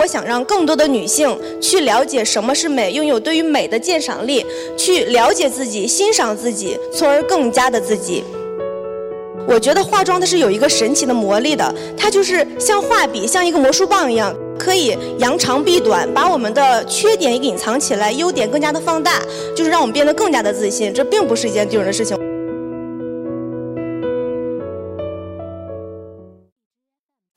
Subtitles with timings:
[0.00, 4.44] 我想让更多的女性去了解什么是美，拥有对于美的鉴赏力，
[4.74, 8.24] 去了解自己、欣赏自己，从而更加的自己。
[9.46, 19.20] 我觉得化妆它是有一个神奇的魔力的，它就是像画笔，像一个魔术棒一样，可以扬长避短，把我们的缺点隐藏起来，优点更加的放大，
[19.54, 20.94] 就是让我们变得更加的自信。
[20.94, 22.16] 这并不是一件丢人的事情。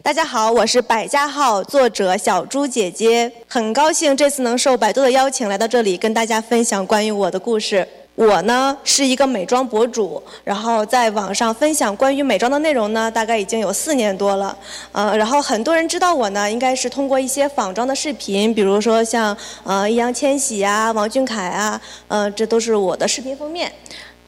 [0.03, 7.88] 大家好，我是百家号作者小猪姐姐，很高兴这次能受百度的邀请来到这里，跟大家分享关于我的故事。
[8.16, 14.55] 我呢是一个美妆博主，然后在网上分享关于美妆的内容呢，大概已经有四年多了。
[14.91, 23.72] 呃，然后很多人知道我呢，应该是通过一些仿妆的视频，比如说像呃易烊千玺啊、王俊凯啊，呃，这都是我的视频封面。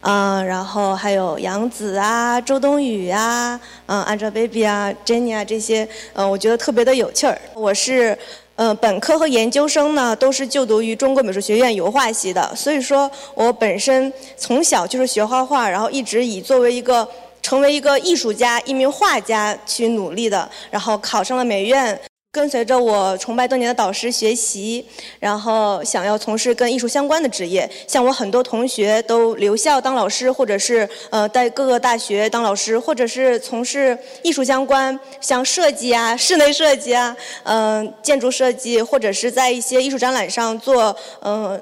[0.08, 7.36] 嗯，然后还有杨紫啊、周冬雨啊、嗯，Angelababy 啊、Jenny 啊这些，嗯，我觉得特别的有趣儿。
[7.56, 8.16] 我是，
[8.56, 17.08] 嗯，本科和研究生呢都是就读于中国美术学院油画系的，所以说我本身从小就是学画画，然后一直以作为一个
[17.42, 22.00] 成为一个艺术家、一名画家去努力的，然后考上了美院。
[22.36, 24.86] 跟随着我崇拜多年的导师学习，
[25.22, 27.70] 然后想要从事跟艺术相关的职业。
[27.88, 41.58] 像我很多同学都留校当老师，或者是呃在各个大学当老师，或者是从事艺术相关，像设计啊、室内设计啊、嗯建筑设计，或者是在一些艺术展览上做嗯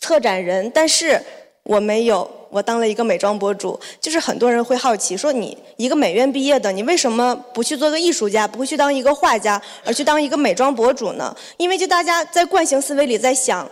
[0.00, 0.70] 策展人。
[0.74, 1.18] 但是
[1.62, 2.30] 我没有。
[2.54, 11.34] 我当了一个美妆博主，就是很多人会好奇说，你一个美院毕业的，你为什么不去做个艺术家，不会去当一个画家，而去当一个美妆博主呢？
[11.56, 13.68] 因为就大家在惯性思维里在想，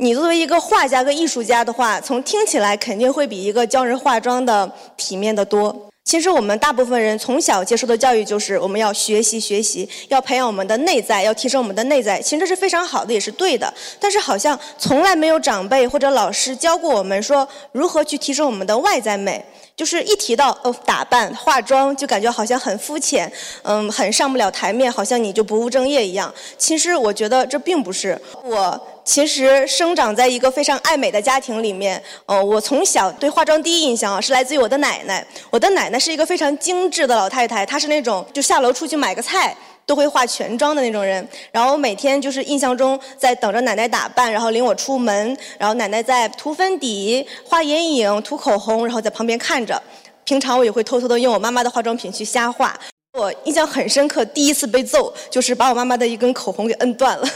[0.00, 5.88] 你作为一个画家跟艺术家的话，从听起来肯定会比一个教人化妆的体面的多。
[6.06, 12.22] 其实我们大部分人从小接受的教育就是我们要学习学习，要培养我们的内在，要提升我们的内在。
[12.22, 13.74] 其实这是非常好的，也是对的。
[13.98, 19.44] 但是好像从来没有长辈或者老师教过我们说如何去提升我们的外在美。
[19.74, 23.30] 就是一提到哦打扮化妆，就感觉好像很肤浅，
[23.62, 26.32] 嗯，很上不了台面，好像你就不务正业一样。
[26.56, 28.18] 其实我觉得这并不是。
[28.42, 35.24] 我其实生长在一个非常爱美的家庭里面，哦，我从小对化妆第一印象啊是来自于我的奶奶。
[35.48, 39.56] 我的奶奶是一个非常精致的老太太，她是那种就下楼出去买个菜。
[39.86, 49.80] 都会化全妆的那种人，然后每天就是印象中在等着奶奶打扮，然后领我出门，然后奶奶在涂粉底、画眼影、涂口红，然后在旁边看着。
[50.24, 52.76] 平常我也会偷偷的用我妈妈的化妆品去瞎画。
[53.12, 57.28] 我印象很深刻，第一次被揍就是把我妈妈的一根口红给摁断了。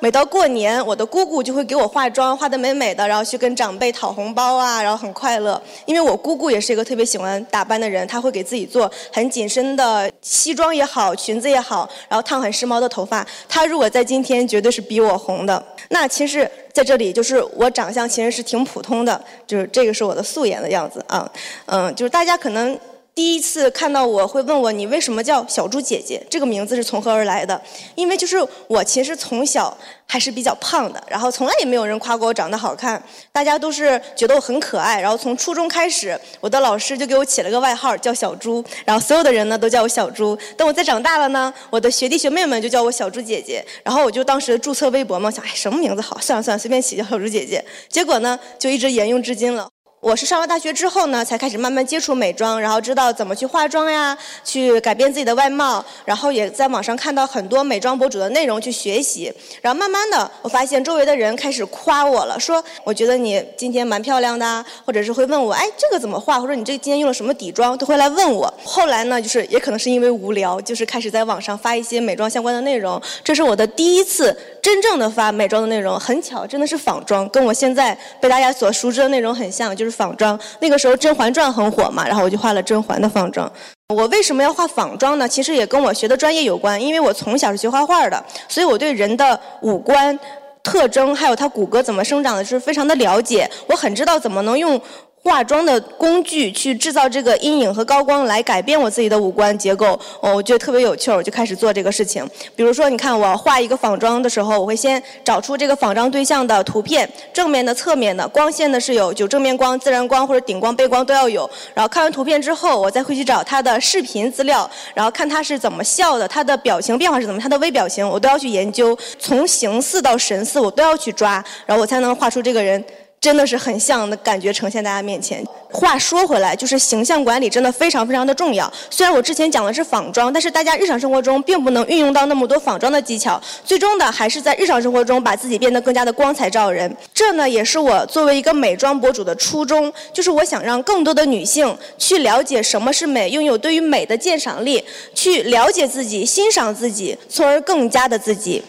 [0.00, 5.60] 每到过年，我的姑姑就会给我化妆，化得美美的，然后去跟长辈讨红包啊，然后很快乐。
[5.86, 13.26] 因为我姑姑也是一个特别喜欢打扮的人，她会给自己做很紧身的西装也好，裙子也好，然后烫很时髦的头发。
[13.48, 15.62] 她如果在今天，绝对是比我红的。
[15.90, 21.30] 那其实在这里，就是我长相其实是挺普通的，就是这个是我的素颜的样子啊，
[21.66, 22.78] 嗯，就是大家可能。
[23.14, 26.20] 第一次看到我会问我你为什么叫小猪姐姐？
[26.28, 27.60] 这个名字是从何而来的？
[27.94, 28.36] 因为就是
[28.66, 35.00] 我其实从小还是比较胖的，然后从来也没有人夸过我长得好看，大家都是觉得我很可爱。
[35.00, 40.36] 然后从初中开始，我的老师就给我起了个外号叫小猪，然后所有的人呢都叫我小猪。
[40.56, 43.64] 等我再长大了呢，我的学弟学妹们就叫我小猪姐姐。
[43.84, 47.64] 然后我就当时注册微博嘛，想哎什么名字好，算了算了，随便起叫小猪姐姐。
[47.88, 49.68] 结果呢，就一直沿用至今了。
[50.04, 59.32] 我是上了大学之后呢，才开始慢慢接触美妆，然后知道怎么去化妆呀，去改变自己的外貌，然后也在网上看到很多美妆博主的内容去学习，
[59.62, 68.52] 然后慢慢的，我发现周围的人开始夸我了，说我觉得你今天蛮漂亮的，或者是会问我，哎，这个怎么画，或者你这今天用了什么底妆，都会来问我。
[68.62, 79.93] 后来呢，就是也可能是因为无聊，就是开始在网上发一些美妆相关的内容，这是我的第一次真正的发美妆的内容，很巧，真的是仿妆，跟我现在被大家所熟知的内容很像，就是。
[79.94, 83.50] 仿妆，那个时候《甄嬛传》很火嘛，然后我就画了甄嬛的仿妆。
[83.94, 85.28] 我为什么要画仿妆呢？
[85.28, 90.18] 其实也跟我学的专业有关，因为我从小是学画画的，所以我对人的五官
[90.62, 94.80] 特征还有他骨骼怎么生长的是非常的了解，我很知道怎么能用。
[95.24, 99.98] 化妆的工具去制造这个阴影和高光，来改变我自己的五官结构。
[100.20, 102.22] 哦，我觉得特别有趣儿，我就开始做这个事情。
[102.54, 111.48] 比如说，你看我画一个仿妆的时候，我会先找出这个仿妆对象的图片，正面的、侧面的，光线呢是有就正面光、自然光或者顶光、背光都要有。
[111.72, 122.84] 然后看完图片之后，我再会去找他的视频资料，然后看他是怎么笑的，他的表情变化是怎么，他的微表情我都要去研究，从形似到神似我都要去抓，然后我才能画出这个人。
[123.24, 125.42] 真的是很像的感觉呈现在大家面前。
[125.72, 128.70] 话说回来，就是形象管理真的非常非常的重要。
[128.90, 136.94] 虽然我之前讲的是仿妆，但是大家日常生活中并不能运用到那么多仿妆的技巧，最终的还是在日常生活中把自己变得更加的光彩照人。
[137.14, 144.84] 这呢，也是我作为一个美妆博主的初衷，就是我想让更多的女性去了解什么是美，拥有对于美的鉴赏力，
[145.14, 148.62] 去了解自己、欣赏自己，从而更加的自己。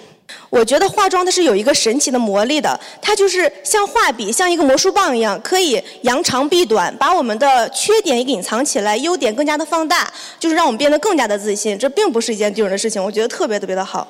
[0.50, 11.77] 我觉得化妆它是有一个神奇的魔力的，它就是像画笔，像一个魔术棒一样，可以扬长避短，把我们的缺点隐藏起来，优点更加的放大，就是让我们变得更加的自信。
[11.77, 14.07] 这并不是一件丢人的事情，我觉得特别特别的好。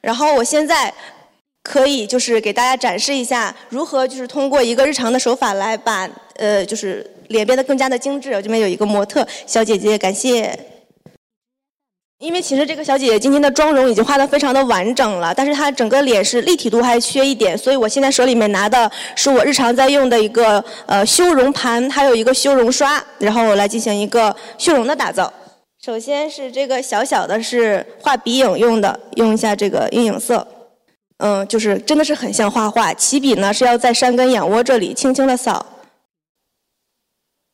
[0.00, 0.92] 然后我现在
[1.62, 8.32] 可以就是给大家展示一下，如何就是通过一个日常的手法来把呃就是脸变得更加的精致。
[8.32, 10.73] 我这边有一个模特小姐姐，感谢。
[12.24, 25.30] 因为其实这个小姐姐今天的妆容已经画得非常的完整了，但是她整个脸是立体度还缺一点，所以我现在手里面拿的是我日常在用的一个呃修容盘，还有一个修容刷，然后我来进行一个修容的打造。
[25.84, 30.48] 首先是这个小小的是画鼻影用的，用一下这个阴影色，
[31.18, 32.94] 嗯，就是真的是很像画画。
[32.94, 35.66] 起笔呢是要在山根眼窝这里轻轻的扫，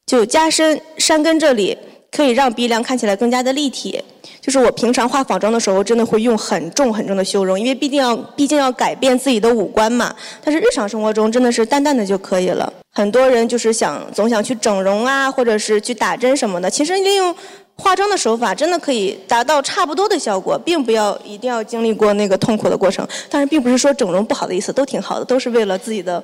[0.07, 1.77] 就加深山根这里，
[2.11, 4.03] 可以让鼻梁看起来更加的立体。
[4.41, 10.15] 就是我平常化仿妆的时候，真的会用很重很重的修容，因为毕竟要毕竟要改变自己的五官嘛。
[10.43, 12.73] 但是日常生活中真的是淡淡的就可以了。
[12.93, 16.71] 很多人就是想总想去整容啊，或者是去打针什么的。
[16.71, 17.35] 其实利用
[17.77, 23.07] 化妆的手法，真的可以达到差不多的效果，并不要一定要经历过那个痛苦的过程。
[23.29, 26.23] 但是并不是说整容不好的意思，都挺好的，都是为了自己的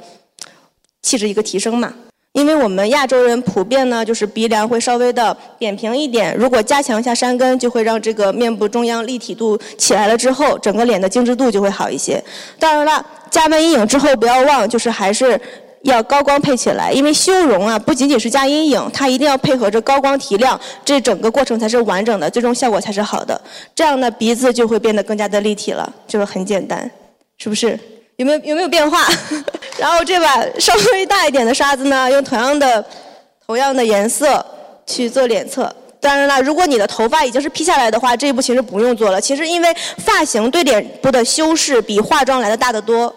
[1.02, 1.92] 气质一个提升嘛。
[2.36, 6.36] 因为我们亚洲人普遍呢，就是鼻梁会稍微的扁平一点。
[6.36, 12.22] 如果加强一下山根，就会让这个面部中央立体度起来了之后，整个脸的精致度就会好一些。
[12.58, 15.40] 当然了，加完阴影之后，不要忘，就是还是
[15.84, 16.92] 要高光配起来。
[16.92, 23.40] 因为修容啊，不仅仅是加阴影，它一定要配合着高光提亮，这整个过程才是完整的，最终效果才是好的。
[23.74, 26.90] 这样呢，鼻子就会变得更加的立体了，就是很简单，
[27.38, 27.80] 是不是？
[28.16, 28.98] 有没有有没有变化？
[29.78, 32.84] 然后这把稍微大一点的刷子呢，用同样的
[33.46, 34.44] 同样的颜色
[34.87, 35.75] 去做脸侧。
[36.00, 39.20] 当然了，如果你的头发已经是披下来的话，这一步其实不用做了。
[39.20, 43.12] 其实因为发型对脸部的修饰比化妆来的大得多。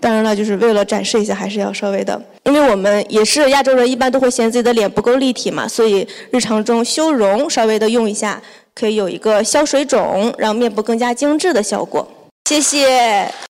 [0.00, 8.40] 当然了，就是为了展示一下，还是要稍微的，因为我们也是亚洲人，一般都会嫌自己的脸不够立体嘛，所以日常中修容稍微的用一下，
[8.76, 12.06] 可以有一个消水肿，让面部更加精致的效果。
[12.48, 13.47] 谢谢。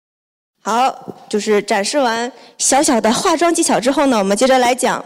[0.68, 0.94] 好，
[1.30, 5.02] 就是展示完小小的化妆技巧之后呢，我们接着来讲，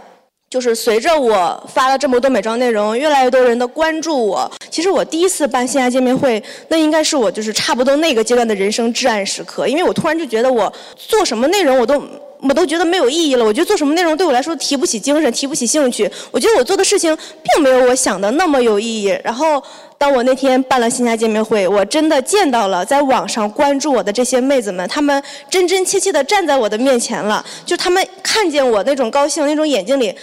[0.49, 4.51] 就是随着我发了这么多美妆内容，越来越多人的关注我。
[4.71, 12.01] 其实我第一次办线下见面会，那应该是我就是差不多那个阶段的人生至暗时刻，因为我突然就觉得我做什么内容我都。
[12.41, 13.45] 我都觉得没有意义了。
[13.45, 16.09] 我觉得做什么内容对我来说提不起精神，提不起兴趣。
[16.31, 19.15] 我觉得我做的事情并没有我想的那么有意义。
[19.23, 19.61] 然后，
[19.97, 27.45] 当我那天办了线下见面会，我真的见到了在网上关注我的这些妹子们，她们真真切切的站在我的面前了。
[27.65, 30.13] 就她们看见我那种高兴，那种眼睛里。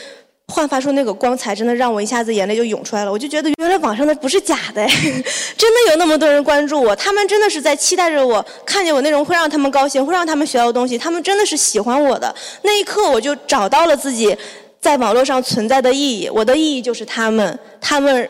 [0.49, 3.13] 焕发出那个光彩，真的让我一下子眼泪就涌出来了。
[3.13, 4.87] 我就觉得原来网上的不是假的，
[5.57, 12.35] 真的有那么多人关注我，他们真的是在期待着我，看见我内容会让他们高兴，会让他们学到东西，他们真的是喜欢我的。
[12.63, 14.37] 那一刻，我就找到了自己
[14.81, 16.29] 在网络上存在的意义。
[16.29, 18.29] 我的意义就是他们，他们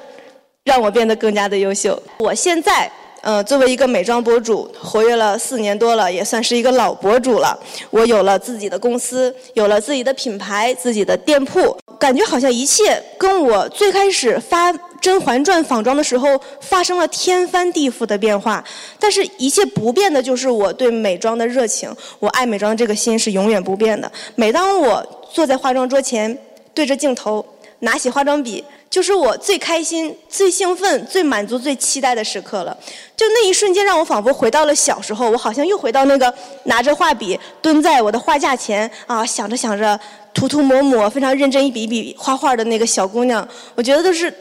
[0.64, 2.00] 让我变得更加的优秀。
[2.18, 2.90] 我现在。
[3.28, 7.54] 呃，作为一个美妆博主，活跃了四年多了，也算是一个老博主了。
[7.90, 18.64] 我有了自己的公司，有了自己的品牌，自己的店铺，感觉好像一切跟我最开始发《甄嬛传》仿妆的时候发生了天翻地覆的变化。
[18.98, 24.10] 但是，一切不变的就是我对美妆的热情，我爱美妆这个心是永远不变的。
[24.36, 26.34] 每当我坐在化妆桌前，
[26.72, 27.44] 对着镜头，
[27.80, 28.64] 拿起化妆笔。
[28.90, 32.76] 就是我最开心、最兴奋、最满足、最期待的时刻了。
[33.16, 36.32] 就那一瞬间，让我仿佛回到了小时候，我好像又回到那个
[36.64, 39.98] 拿着画笔蹲在我的画架前啊，想着想着，
[40.32, 43.46] 涂涂抹抹，非常认真一笔一笔画画的那个小姑娘。
[43.74, 44.32] 我觉得都是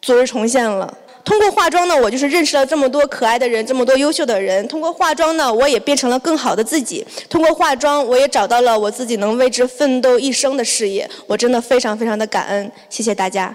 [0.00, 0.92] 昨日重现了。
[1.22, 4.66] 通过化妆呢，我就是认识了这么多可爱的人，这么多优秀的人。
[4.68, 7.06] 通过化妆呢，我也变成了更好的自己。
[7.30, 11.08] 通过化妆，我也找到了我自己能为之奋斗一生的事业。
[11.26, 13.54] 我真的非常非常的感恩，谢谢大家。